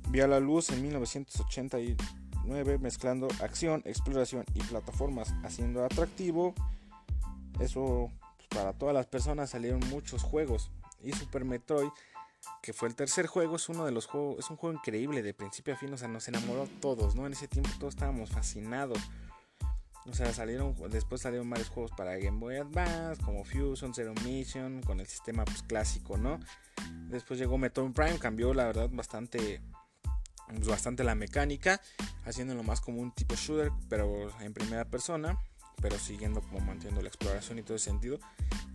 Vio 0.09 0.27
la 0.27 0.39
luz 0.39 0.71
en 0.71 0.81
1989 0.81 2.79
mezclando 2.79 3.27
acción, 3.39 3.83
exploración 3.85 4.45
y 4.55 4.61
plataformas, 4.61 5.35
haciendo 5.43 5.85
atractivo. 5.85 6.55
Eso 7.59 8.09
pues, 8.37 8.47
para 8.49 8.73
todas 8.73 8.95
las 8.95 9.05
personas 9.05 9.51
salieron 9.51 9.79
muchos 9.89 10.23
juegos. 10.23 10.71
Y 11.03 11.13
Super 11.13 11.45
Metroid 11.45 11.89
que 12.61 12.73
fue 12.73 12.87
el 12.87 12.95
tercer 12.95 13.27
juego, 13.27 13.55
es 13.55 13.69
uno 13.69 13.85
de 13.85 13.91
los 13.91 14.07
juegos, 14.07 14.39
es 14.39 14.49
un 14.49 14.57
juego 14.57 14.77
increíble 14.77 15.21
de 15.21 15.33
principio 15.33 15.73
a 15.73 15.77
fin, 15.77 15.93
o 15.93 15.97
sea, 15.97 16.07
nos 16.07 16.27
enamoró 16.27 16.63
a 16.63 16.81
todos, 16.81 17.15
¿no? 17.15 17.25
En 17.25 17.33
ese 17.33 17.47
tiempo 17.47 17.69
todos 17.79 17.93
estábamos 17.93 18.29
fascinados. 18.29 18.99
O 20.09 20.13
sea, 20.13 20.33
salieron, 20.33 20.73
después 20.89 21.21
salieron 21.21 21.49
varios 21.49 21.69
juegos 21.69 21.91
para 21.91 22.15
Game 22.17 22.39
Boy 22.39 22.55
Advance, 22.55 23.21
como 23.23 23.43
Fusion, 23.43 23.93
Zero 23.93 24.13
Mission, 24.23 24.81
con 24.81 25.01
el 25.01 25.07
sistema 25.07 25.43
pues, 25.43 25.63
clásico, 25.63 26.17
¿no? 26.17 26.39
Después 27.09 27.39
llegó 27.39 27.57
Metroid 27.57 27.91
Prime, 27.91 28.17
cambió 28.17 28.53
la 28.53 28.65
verdad 28.65 28.89
bastante, 28.89 29.61
pues, 30.47 30.67
bastante 30.67 31.03
la 31.03 31.13
mecánica, 31.13 31.81
haciéndolo 32.23 32.63
más 32.63 32.79
como 32.79 33.01
un 33.01 33.11
tipo 33.11 33.35
shooter, 33.35 33.71
pero 33.89 34.29
en 34.39 34.53
primera 34.53 34.85
persona, 34.85 35.37
pero 35.81 35.99
siguiendo 35.99 36.41
como 36.41 36.61
manteniendo 36.61 37.01
la 37.01 37.09
exploración 37.09 37.59
y 37.59 37.63
todo 37.63 37.75
ese 37.75 37.89
sentido. 37.89 38.17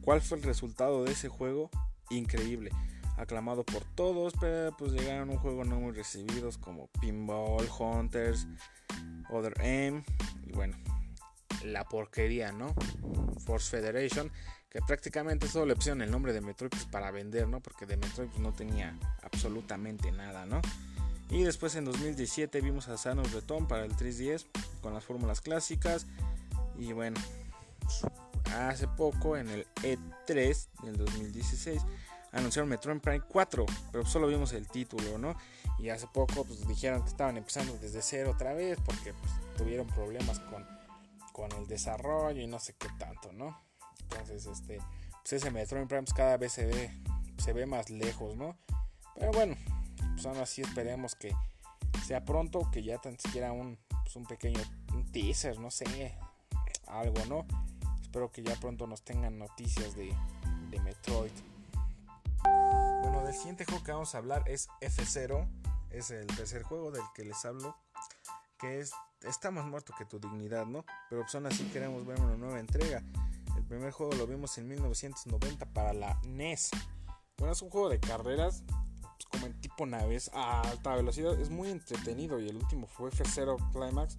¿Cuál 0.02 0.20
fue 0.20 0.36
el 0.36 0.44
resultado 0.44 1.04
de 1.04 1.12
ese 1.12 1.28
juego? 1.28 1.70
Increíble 2.10 2.70
aclamado 3.16 3.62
por 3.64 3.84
todos, 3.94 4.32
pero 4.40 4.74
pues 4.76 4.92
llegaron 4.92 5.30
un 5.30 5.36
juego 5.38 5.64
no 5.64 5.78
muy 5.78 5.92
recibidos 5.92 6.58
como 6.58 6.88
Pinball, 7.00 7.68
Hunters, 7.78 8.46
Other 9.30 9.54
M. 9.60 10.02
Y 10.44 10.52
bueno, 10.52 10.76
la 11.64 11.85
porquería, 11.85 12.52
¿no? 12.52 12.75
Force 13.45 13.71
Federation, 13.71 14.31
que 14.69 14.81
prácticamente 14.81 15.49
solo 15.49 15.66
le 15.66 15.76
pusieron 15.76 16.02
el 16.02 16.11
nombre 16.11 16.33
de 16.33 16.40
Metroid 16.40 16.71
pues, 16.71 16.85
para 16.87 17.11
vender, 17.11 17.49
¿no? 17.49 17.61
Porque 17.61 17.87
de 17.87 17.97
Metroid 17.97 18.28
pues, 18.28 18.40
no 18.40 18.52
tenía 18.52 18.99
absolutamente 19.23 20.12
nada, 20.12 20.47
¿no? 20.47 20.61
Y 21.31 21.45
después 21.45 21.75
en 21.76 21.85
2017 21.87 22.61
vimos 22.61 22.88
a 22.88 22.99
Sanos 22.99 23.33
Return 23.33 23.66
para 23.66 23.85
el 23.85 23.97
3DS 23.97 24.47
con 24.83 24.92
las 24.92 25.04
fórmulas 25.04 25.40
clásicas. 25.40 26.07
Y 26.78 26.92
bueno, 26.92 27.19
hace 28.54 28.87
poco 28.87 29.37
en 29.37 29.49
el 29.49 29.66
E3 29.83 30.69
del 30.83 30.97
2016 30.99 31.81
anunciaron 32.33 32.69
Metroid 32.69 33.00
Prime 33.00 33.23
4, 33.26 33.66
pero 33.92 34.07
solo 34.07 34.26
vimos 34.26 34.52
el 34.52 34.66
título, 34.69 35.19
¿no? 35.19 35.37
Y 35.78 35.90
hace 35.90 36.07
poco 36.07 36.45
pues 36.45 36.66
dijeron 36.66 37.02
que 37.02 37.09
estaban 37.09 37.37
empezando 37.37 37.76
desde 37.78 38.02
cero 38.02 38.33
otra 38.35 38.54
vez 38.54 38.78
porque 38.85 39.14
tuvieron 39.57 39.87
problemas 39.87 40.38
con, 40.38 40.66
con 41.32 41.50
el 41.52 41.66
desarrollo 41.66 42.40
y 42.40 42.46
no 42.46 42.58
sé 42.58 42.74
qué 42.78 42.88
tanto, 42.98 43.32
¿no? 43.32 43.58
Entonces, 44.02 44.46
este, 44.46 44.78
pues 45.22 45.32
ese 45.32 45.50
Metroid 45.50 45.86
Prime 45.86 46.04
cada 46.14 46.36
vez 46.36 46.52
se 46.52 46.66
ve, 46.66 46.90
se 47.38 47.52
ve 47.52 47.66
más 47.66 47.90
lejos, 47.90 48.36
¿no? 48.36 48.56
Pero 49.14 49.32
bueno, 49.32 49.56
pues 50.14 50.26
aún 50.26 50.38
así 50.38 50.62
esperemos 50.62 51.14
que 51.14 51.34
sea 52.06 52.24
pronto, 52.24 52.70
que 52.70 52.82
ya 52.82 52.98
tan 52.98 53.18
siquiera 53.18 53.52
un, 53.52 53.78
pues, 54.02 54.16
un 54.16 54.26
pequeño 54.26 54.60
teaser, 55.12 55.58
no 55.58 55.70
sé, 55.70 56.16
algo, 56.86 57.24
¿no? 57.26 57.46
Espero 58.00 58.30
que 58.30 58.42
ya 58.42 58.54
pronto 58.56 58.86
nos 58.86 59.02
tengan 59.02 59.38
noticias 59.38 59.94
de, 59.94 60.14
de 60.70 60.80
Metroid. 60.80 61.32
Bueno, 63.02 63.24
del 63.24 63.34
siguiente 63.34 63.64
juego 63.64 63.82
que 63.82 63.92
vamos 63.92 64.14
a 64.14 64.18
hablar 64.18 64.42
es 64.46 64.68
F0. 64.80 65.48
Es 65.90 66.10
el 66.10 66.26
tercer 66.26 66.62
juego 66.62 66.90
del 66.90 67.02
que 67.14 67.24
les 67.24 67.44
hablo. 67.44 67.76
Que 68.58 68.80
es 68.80 68.92
Está 69.25 69.50
más 69.50 69.64
muerto 69.64 69.93
que 69.97 70.05
tu 70.05 70.19
dignidad, 70.19 70.67
¿no? 70.67 70.85
Pero 71.09 71.23
pues 71.23 71.35
aún 71.35 71.47
así 71.47 71.64
queremos 71.73 72.05
ver 72.07 72.21
una 72.21 72.37
nueva 72.37 72.61
entrega. 72.61 73.02
El 73.57 73.64
primer 73.64 73.93
juego 73.93 74.14
lo 74.14 74.26
vimos 74.26 74.57
en 74.59 74.69
1990 74.69 75.67
para 75.67 75.93
la 75.93 76.21
NES. 76.25 76.71
Bueno, 77.37 77.52
es 77.52 77.62
un 77.62 77.71
juego 77.71 77.88
de 77.88 78.00
carreras 78.00 78.64
pues, 79.00 79.26
como 79.31 79.47
en 79.47 79.61
tipo 79.61 79.87
naves 79.87 80.31
a 80.35 80.62
alta 80.62 80.95
velocidad. 80.95 81.38
Es 81.41 81.50
muy 81.50 81.71
entretenido 81.71 82.41
y 82.41 82.49
el 82.49 82.57
último 82.57 82.87
fue 82.87 83.11
F0 83.11 83.73
Climax 83.73 84.19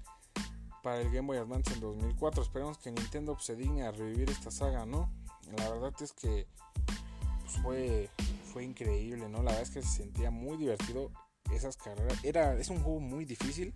para 0.82 1.02
el 1.02 1.12
Game 1.12 1.28
Boy 1.28 1.38
Advance 1.38 1.74
en 1.74 1.80
2004. 1.80 2.44
Esperemos 2.44 2.78
que 2.78 2.92
Nintendo 2.92 3.34
pues, 3.34 3.46
se 3.46 3.56
digne 3.56 3.84
a 3.84 3.92
revivir 3.92 4.30
esta 4.30 4.52
saga, 4.52 4.86
¿no? 4.86 5.12
La 5.58 5.70
verdad 5.70 5.94
es 6.02 6.14
que 6.14 6.48
pues, 7.42 7.58
fue, 7.62 8.10
fue 8.52 8.64
increíble, 8.64 9.28
¿no? 9.30 9.38
La 9.44 9.52
verdad 9.52 9.62
es 9.62 9.72
que 9.72 9.82
se 9.82 10.04
sentía 10.04 10.32
muy 10.32 10.58
divertido 10.58 11.12
esas 11.52 11.78
carreras. 11.78 12.24
Era, 12.24 12.56
es 12.56 12.70
un 12.70 12.82
juego 12.82 13.00
muy 13.00 13.26
difícil, 13.26 13.74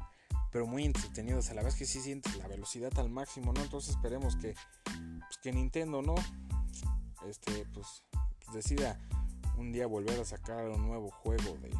pero 0.51 0.65
muy 0.65 0.85
entretenido. 0.85 1.39
O 1.39 1.41
sea, 1.41 1.55
la 1.55 1.67
es 1.67 1.75
que 1.75 1.85
sí 1.85 2.01
sientes 2.01 2.35
la 2.37 2.47
velocidad 2.47 2.97
al 2.99 3.09
máximo, 3.09 3.53
¿no? 3.53 3.61
Entonces 3.61 3.91
esperemos 3.91 4.35
que, 4.35 4.55
pues, 4.83 5.37
que 5.41 5.51
Nintendo, 5.51 6.01
¿no? 6.01 6.15
Este, 7.27 7.65
pues, 7.73 8.03
decida 8.53 8.99
un 9.57 9.71
día 9.71 9.87
volver 9.87 10.19
a 10.19 10.25
sacar 10.25 10.67
un 10.69 10.87
nuevo 10.87 11.11
juego 11.11 11.57
de, 11.61 11.75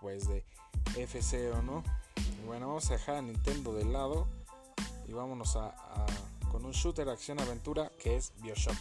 pues, 0.00 0.28
de 0.28 0.44
F0, 0.96 1.62
¿no? 1.62 1.82
Y 2.16 2.46
bueno, 2.46 2.68
vamos 2.68 2.90
a 2.90 2.94
dejar 2.94 3.16
a 3.16 3.22
Nintendo 3.22 3.74
de 3.74 3.84
lado 3.84 4.28
y 5.06 5.12
vámonos 5.12 5.56
a, 5.56 5.68
a 5.68 6.06
con 6.54 6.64
un 6.64 6.70
shooter 6.70 7.08
acción 7.08 7.40
aventura 7.40 7.90
que 7.98 8.14
es 8.14 8.32
Bioshock. 8.40 8.76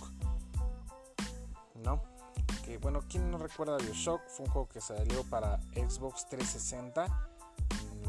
¿No? 1.84 2.04
Que 2.64 2.78
bueno, 2.78 3.02
¿quién 3.10 3.32
no 3.32 3.40
recuerda 3.40 3.78
Bioshock? 3.78 4.22
Fue 4.28 4.46
un 4.46 4.52
juego 4.52 4.70
que 4.70 4.80
salió 4.80 5.24
para 5.24 5.60
Xbox 5.74 6.30
360. 6.30 7.33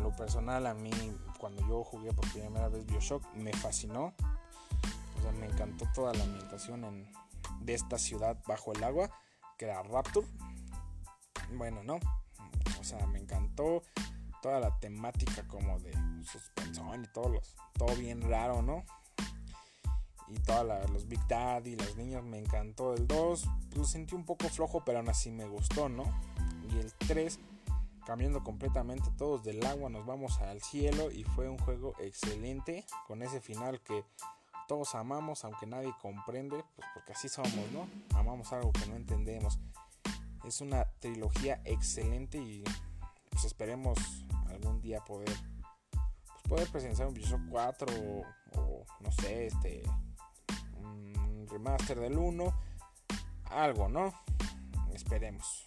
Lo 0.03 0.15
personal, 0.15 0.67
a 0.67 0.75
mí, 0.75 0.91
cuando 1.39 1.67
yo 1.69 1.85
jugué 1.85 2.13
por 2.13 2.31
primera 2.33 2.69
vez 2.69 2.87
Bioshock, 2.87 3.25
me 3.35 3.53
fascinó. 3.53 4.15
O 5.19 5.23
sea, 5.23 5.33
me 5.33 5.47
encantó 5.47 5.87
toda 5.95 6.13
la 6.13 6.25
ambientación 6.25 6.85
en, 6.85 7.13
de 7.61 7.75
esta 7.75 7.99
ciudad 7.99 8.37
bajo 8.47 8.73
el 8.73 8.85
agua, 8.85 9.11
que 9.57 9.67
era 9.67 9.83
Rapture. 9.83 10.27
Bueno, 11.53 11.83
¿no? 11.83 11.99
O 12.81 12.85
sea, 12.85 13.07
me 13.07 13.19
encantó 13.19 13.83
toda 14.43 14.61
la 14.61 14.79
temática 14.79 15.47
como 15.49 15.79
de 15.79 15.93
suspensión 16.25 17.05
y 17.05 17.09
todo, 17.09 17.31
los, 17.31 17.57
todo 17.79 17.95
bien 17.97 18.21
raro, 18.29 18.63
¿no? 18.63 18.85
y 20.29 20.35
todos 20.41 20.91
los 20.91 21.07
Big 21.07 21.21
Daddy, 21.29 21.77
los 21.77 21.97
niños, 21.97 22.25
me 22.25 22.39
encantó. 22.39 22.95
El 22.95 23.07
2 23.07 23.49
lo 23.77 23.85
sentí 23.85 24.15
un 24.15 24.25
poco 24.25 24.49
flojo, 24.49 24.85
pero 24.85 24.99
aún 24.99 25.09
así 25.09 25.31
me 25.31 25.47
gustó, 25.47 25.89
¿no? 25.89 26.05
Y 26.71 26.79
el 26.79 26.93
3, 26.95 27.39
cambiando 28.05 28.43
completamente 28.43 29.11
todos 29.17 29.43
del 29.43 29.65
agua, 29.67 29.91
nos 29.91 30.07
vamos 30.07 30.41
al 30.41 30.61
cielo 30.61 31.11
y 31.11 31.25
fue 31.25 31.49
un 31.49 31.59
juego 31.59 31.95
excelente 31.99 32.85
con 33.07 33.23
ese 33.23 33.41
final 33.41 33.81
que 33.81 34.05
todos 34.69 34.95
amamos, 34.95 35.45
aunque 35.45 35.67
nadie 35.67 35.93
comprende, 36.01 36.65
pues 36.77 36.89
porque 36.95 37.13
así 37.13 37.29
somos, 37.29 37.71
¿no? 37.73 37.89
Amamos 38.17 38.53
algo 38.53 38.73
que 38.73 38.87
no 38.87 38.97
entendemos. 38.97 39.59
Es 40.45 40.61
una 40.61 40.85
trilogía 41.01 41.61
excelente 41.65 42.39
y 42.39 42.65
pues 43.31 43.45
esperemos 43.45 43.99
algún 44.49 44.81
día 44.81 45.01
poder 45.05 45.31
pues 45.91 46.43
poder 46.49 46.69
presenciar 46.71 47.09
un 47.09 47.15
Bioshock 47.15 47.41
4 47.51 47.87
o, 48.57 48.87
no 49.01 49.13
sé, 49.13 49.47
este 49.47 49.83
remaster 51.51 52.01
del 52.01 52.19
1, 52.19 52.61
algo, 53.51 53.89
¿no? 53.89 54.13
Esperemos. 54.93 55.64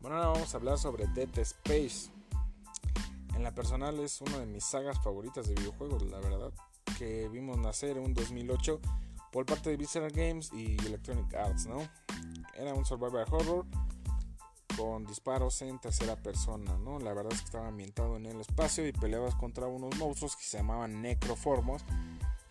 Bueno, 0.00 0.16
ahora 0.16 0.28
vamos 0.28 0.54
a 0.54 0.58
hablar 0.58 0.78
sobre 0.78 1.08
Dead 1.08 1.36
Space. 1.38 2.12
En 3.34 3.42
la 3.42 3.52
personal 3.52 3.98
es 3.98 4.20
una 4.20 4.38
de 4.38 4.46
mis 4.46 4.64
sagas 4.64 5.02
favoritas 5.02 5.48
de 5.48 5.54
videojuegos, 5.54 6.04
la 6.04 6.20
verdad, 6.20 6.52
que 6.98 7.28
vimos 7.28 7.58
nacer 7.58 7.96
en 7.96 8.04
un 8.04 8.14
2008 8.14 8.80
por 9.32 9.44
parte 9.44 9.70
de 9.70 9.76
Visceral 9.76 10.12
Games 10.12 10.52
y 10.52 10.76
Electronic 10.86 11.34
Arts, 11.34 11.66
¿no? 11.66 11.78
Era 12.54 12.74
un 12.74 12.86
survival 12.86 13.26
horror 13.28 13.66
con 14.76 15.04
disparos 15.04 15.62
en 15.62 15.80
tercera 15.80 16.14
persona, 16.14 16.78
¿no? 16.78 17.00
La 17.00 17.12
verdad 17.12 17.32
es 17.32 17.40
que 17.40 17.46
estaba 17.46 17.66
ambientado 17.66 18.16
en 18.16 18.26
el 18.26 18.40
espacio 18.40 18.86
y 18.86 18.92
peleabas 18.92 19.34
contra 19.34 19.66
unos 19.66 19.96
monstruos 19.96 20.36
que 20.36 20.44
se 20.44 20.58
llamaban 20.58 21.02
necroformos 21.02 21.84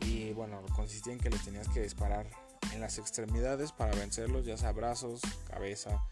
y 0.01 0.33
bueno, 0.33 0.61
consistía 0.75 1.13
en 1.13 1.19
que 1.19 1.29
les 1.29 1.45
tenías 1.45 1.69
que 1.69 1.81
disparar 1.81 2.29
en 2.73 2.81
las 2.81 2.97
extremidades 2.97 3.71
para 3.71 3.95
vencerlos, 3.95 4.45
ya 4.45 4.57
sea 4.57 4.73
brazos, 4.73 5.21
cabeza 5.47 6.03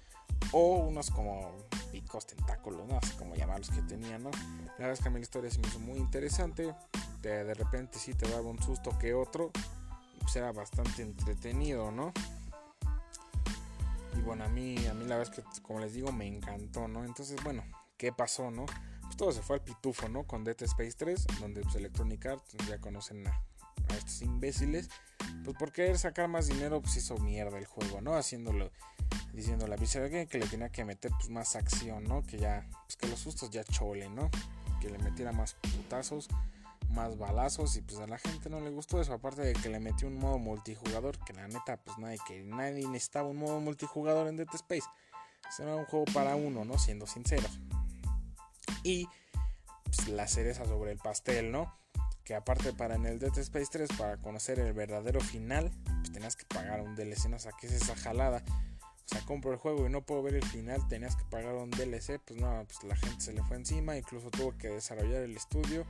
o 0.58 0.78
unos 0.78 1.12
como 1.12 1.52
picos, 1.92 2.26
tentáculos, 2.26 2.88
no 2.88 2.98
sé 3.02 3.14
cómo 3.18 3.36
llamarlos 3.36 3.70
que 3.72 3.82
tenían, 3.82 4.24
¿no? 4.24 4.32
La 4.32 4.88
verdad 4.88 4.94
es 4.94 5.02
que 5.02 5.10
a 5.10 5.12
mí 5.12 5.20
la 5.20 5.24
historia 5.24 5.52
se 5.52 5.60
me 5.60 5.68
hizo 5.68 5.80
muy 5.80 6.00
interesante. 6.00 6.74
De, 7.22 7.44
de 7.44 7.54
repente 7.54 8.00
sí 8.00 8.14
te 8.14 8.26
daba 8.30 8.50
un 8.50 8.62
susto 8.64 8.98
que 8.98 9.14
otro. 9.14 9.52
Y 10.16 10.20
pues 10.22 10.34
era 10.38 10.54
bastante 10.54 11.02
entretenido, 11.02 11.92
¿no? 11.92 12.14
Y 14.18 14.22
bueno, 14.22 14.46
a 14.46 14.48
mí, 14.48 14.78
a 14.88 14.94
mí 14.94 15.04
la 15.06 15.18
verdad 15.18 15.34
es 15.38 15.44
que, 15.44 15.62
como 15.62 15.82
les 15.82 15.94
digo, 15.94 16.14
me 16.14 16.26
encantó, 16.26 16.88
¿no? 16.88 17.04
Entonces, 17.04 17.44
bueno, 17.44 17.62
¿qué 17.98 18.14
pasó, 18.14 18.50
no? 18.50 18.66
Pues 19.02 19.18
todo 19.18 19.34
se 19.34 19.42
fue 19.42 19.58
al 19.58 19.62
pitufo, 19.62 20.08
¿no? 20.08 20.24
Con 20.24 20.46
Dead 20.46 20.64
Space 20.64 20.94
3, 20.98 21.28
donde 21.42 21.64
pues, 21.64 21.76
Electronic 21.76 22.26
Arts 22.28 22.56
ya 22.66 22.80
conocen 22.80 23.28
a 23.28 23.44
a 23.90 23.96
estos 23.96 24.22
imbéciles, 24.22 24.90
pues 25.44 25.58
por 25.58 25.72
querer 25.72 25.98
sacar 25.98 26.28
más 26.28 26.48
dinero, 26.48 26.82
pues 26.82 26.98
hizo 26.98 27.18
mierda 27.18 27.58
el 27.58 27.66
juego, 27.66 28.02
¿no? 28.02 28.16
Haciéndolo, 28.16 28.72
diciendo 29.34 29.68
la 29.68 29.78
que, 29.78 30.28
que 30.28 30.38
le 30.38 30.48
tenía 30.48 30.70
que 30.70 30.86
meter 30.86 31.12
pues 31.12 31.30
más 31.30 31.56
acción, 31.56 32.04
¿no? 32.04 32.24
Que 32.24 32.38
ya, 32.38 32.68
pues 32.86 32.98
que 32.98 33.08
los 33.08 33.20
sustos 33.20 33.50
ya 33.50 33.64
chole, 33.64 34.10
¿no? 34.10 34.30
Que 34.82 34.90
le 34.90 34.98
metiera 34.98 35.32
más 35.32 35.56
putazos, 35.56 36.28
más 36.90 37.18
balazos 37.18 37.76
y 37.78 37.82
pues 37.82 38.00
a 38.00 38.08
la 38.08 38.18
gente 38.18 38.50
no 38.50 38.60
le 38.60 38.70
gustó 38.70 39.02
eso, 39.02 39.14
aparte 39.14 39.42
de 39.42 39.54
que 39.54 39.70
le 39.70 39.80
metió 39.80 40.08
un 40.08 40.18
modo 40.18 40.40
multijugador, 40.40 41.18
que 41.26 41.34
la 41.34 41.48
neta 41.48 41.78
pues 41.78 41.98
nadie, 41.98 42.18
que 42.28 42.44
nadie 42.44 42.88
necesitaba 42.88 43.30
un 43.30 43.38
modo 43.38 43.60
multijugador 43.60 44.28
en 44.28 44.38
Dead 44.38 44.48
Space. 44.54 44.88
Era 45.60 45.76
un 45.76 45.86
juego 45.86 46.06
para 46.14 46.36
uno, 46.36 46.66
¿no? 46.66 46.78
Siendo 46.78 47.06
sinceros. 47.06 47.60
Y 48.84 49.08
pues, 49.84 50.08
la 50.08 50.28
cereza 50.28 50.66
sobre 50.66 50.92
el 50.92 50.98
pastel, 50.98 51.52
¿no? 51.52 51.74
Que 52.26 52.36
aparte 52.36 52.74
para 52.74 52.96
en 52.96 53.06
el 53.06 53.20
Dead 53.20 53.38
Space 53.38 53.70
3 53.72 53.90
para 53.98 54.18
conocer 54.18 54.60
el 54.60 54.74
verdadero 54.74 55.22
final 55.22 55.72
pues 55.86 56.12
tenías 56.12 56.36
que 56.36 56.46
pagar 56.46 56.82
un 56.82 56.96
DLC 56.96 57.30
no 57.30 57.38
o 57.38 57.40
sea 57.40 57.52
que 57.54 57.68
es 57.68 57.74
esa 57.74 57.96
jalada 57.96 58.44
o 58.48 59.08
sea 59.08 59.22
compro 59.22 59.52
el 59.52 59.58
juego 59.58 59.86
y 59.86 59.90
no 59.90 60.02
puedo 60.02 60.24
ver 60.24 60.34
el 60.34 60.46
final 60.46 60.86
tenías 60.88 61.16
que 61.16 61.24
pagar 61.26 61.54
un 61.54 61.70
DLC 61.70 62.20
pues 62.26 62.42
no 62.42 62.66
pues 62.66 62.84
la 62.84 62.96
gente 62.96 63.22
se 63.22 63.32
le 63.32 63.44
fue 63.44 63.58
encima 63.58 63.96
incluso 63.96 64.32
tuvo 64.32 64.58
que 64.58 64.70
desarrollar 64.70 65.22
el 65.22 65.38
estudio 65.38 65.86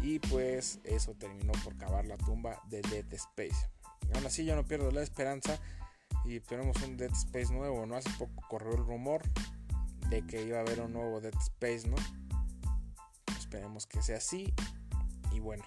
y 0.00 0.18
pues 0.18 0.80
eso 0.84 1.14
terminó 1.14 1.52
por 1.62 1.76
cavar 1.78 2.04
la 2.04 2.18
tumba 2.18 2.60
de 2.68 2.82
Dead 2.82 3.10
Space. 3.14 3.70
Aún 4.12 4.26
así 4.26 4.44
yo 4.44 4.54
no 4.54 4.66
pierdo 4.66 4.90
la 4.90 5.02
esperanza 5.02 5.58
y 6.26 6.40
tenemos 6.40 6.76
un 6.82 6.98
Dead 6.98 7.12
Space 7.12 7.52
nuevo 7.52 7.86
no 7.86 7.96
hace 7.96 8.10
poco 8.18 8.42
corrió 8.48 8.72
el 8.72 8.84
rumor 8.84 9.22
de 10.10 10.26
que 10.26 10.44
iba 10.44 10.58
a 10.58 10.60
haber 10.60 10.80
un 10.80 10.92
nuevo 10.92 11.20
Dead 11.20 11.34
Space 11.40 11.88
no 11.88 11.96
esperemos 13.38 13.86
que 13.86 14.02
sea 14.02 14.18
así 14.18 14.52
y 15.34 15.40
bueno, 15.40 15.64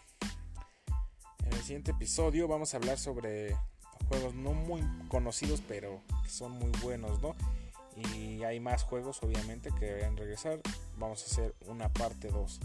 en 1.46 1.54
el 1.54 1.62
siguiente 1.62 1.92
episodio 1.92 2.48
vamos 2.48 2.74
a 2.74 2.78
hablar 2.78 2.98
sobre 2.98 3.56
juegos 4.08 4.34
no 4.34 4.54
muy 4.54 4.82
conocidos, 5.10 5.62
pero 5.68 6.02
que 6.24 6.30
son 6.30 6.54
muy 6.54 6.72
buenos, 6.82 7.22
¿no? 7.22 7.36
Y 7.96 8.44
hay 8.44 8.60
más 8.60 8.84
juegos, 8.84 9.22
obviamente, 9.24 9.72
que 9.78 9.86
deberían 9.86 10.16
regresar. 10.16 10.62
Vamos 10.98 11.24
a 11.24 11.26
hacer 11.26 11.56
una 11.66 11.92
parte 11.92 12.30
2. 12.30 12.60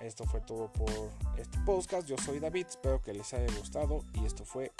esto 0.00 0.24
fue 0.24 0.40
todo 0.42 0.72
por 0.72 0.92
este 1.36 1.58
podcast. 1.60 2.06
Yo 2.06 2.16
soy 2.18 2.38
David, 2.38 2.66
espero 2.68 3.00
que 3.02 3.12
les 3.12 3.32
haya 3.34 3.52
gustado 3.56 4.04
y 4.14 4.24
esto 4.24 4.44
fue 4.44 4.70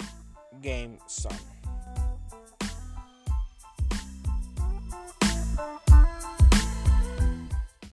Game 0.61 0.99
Sun. 1.07 1.58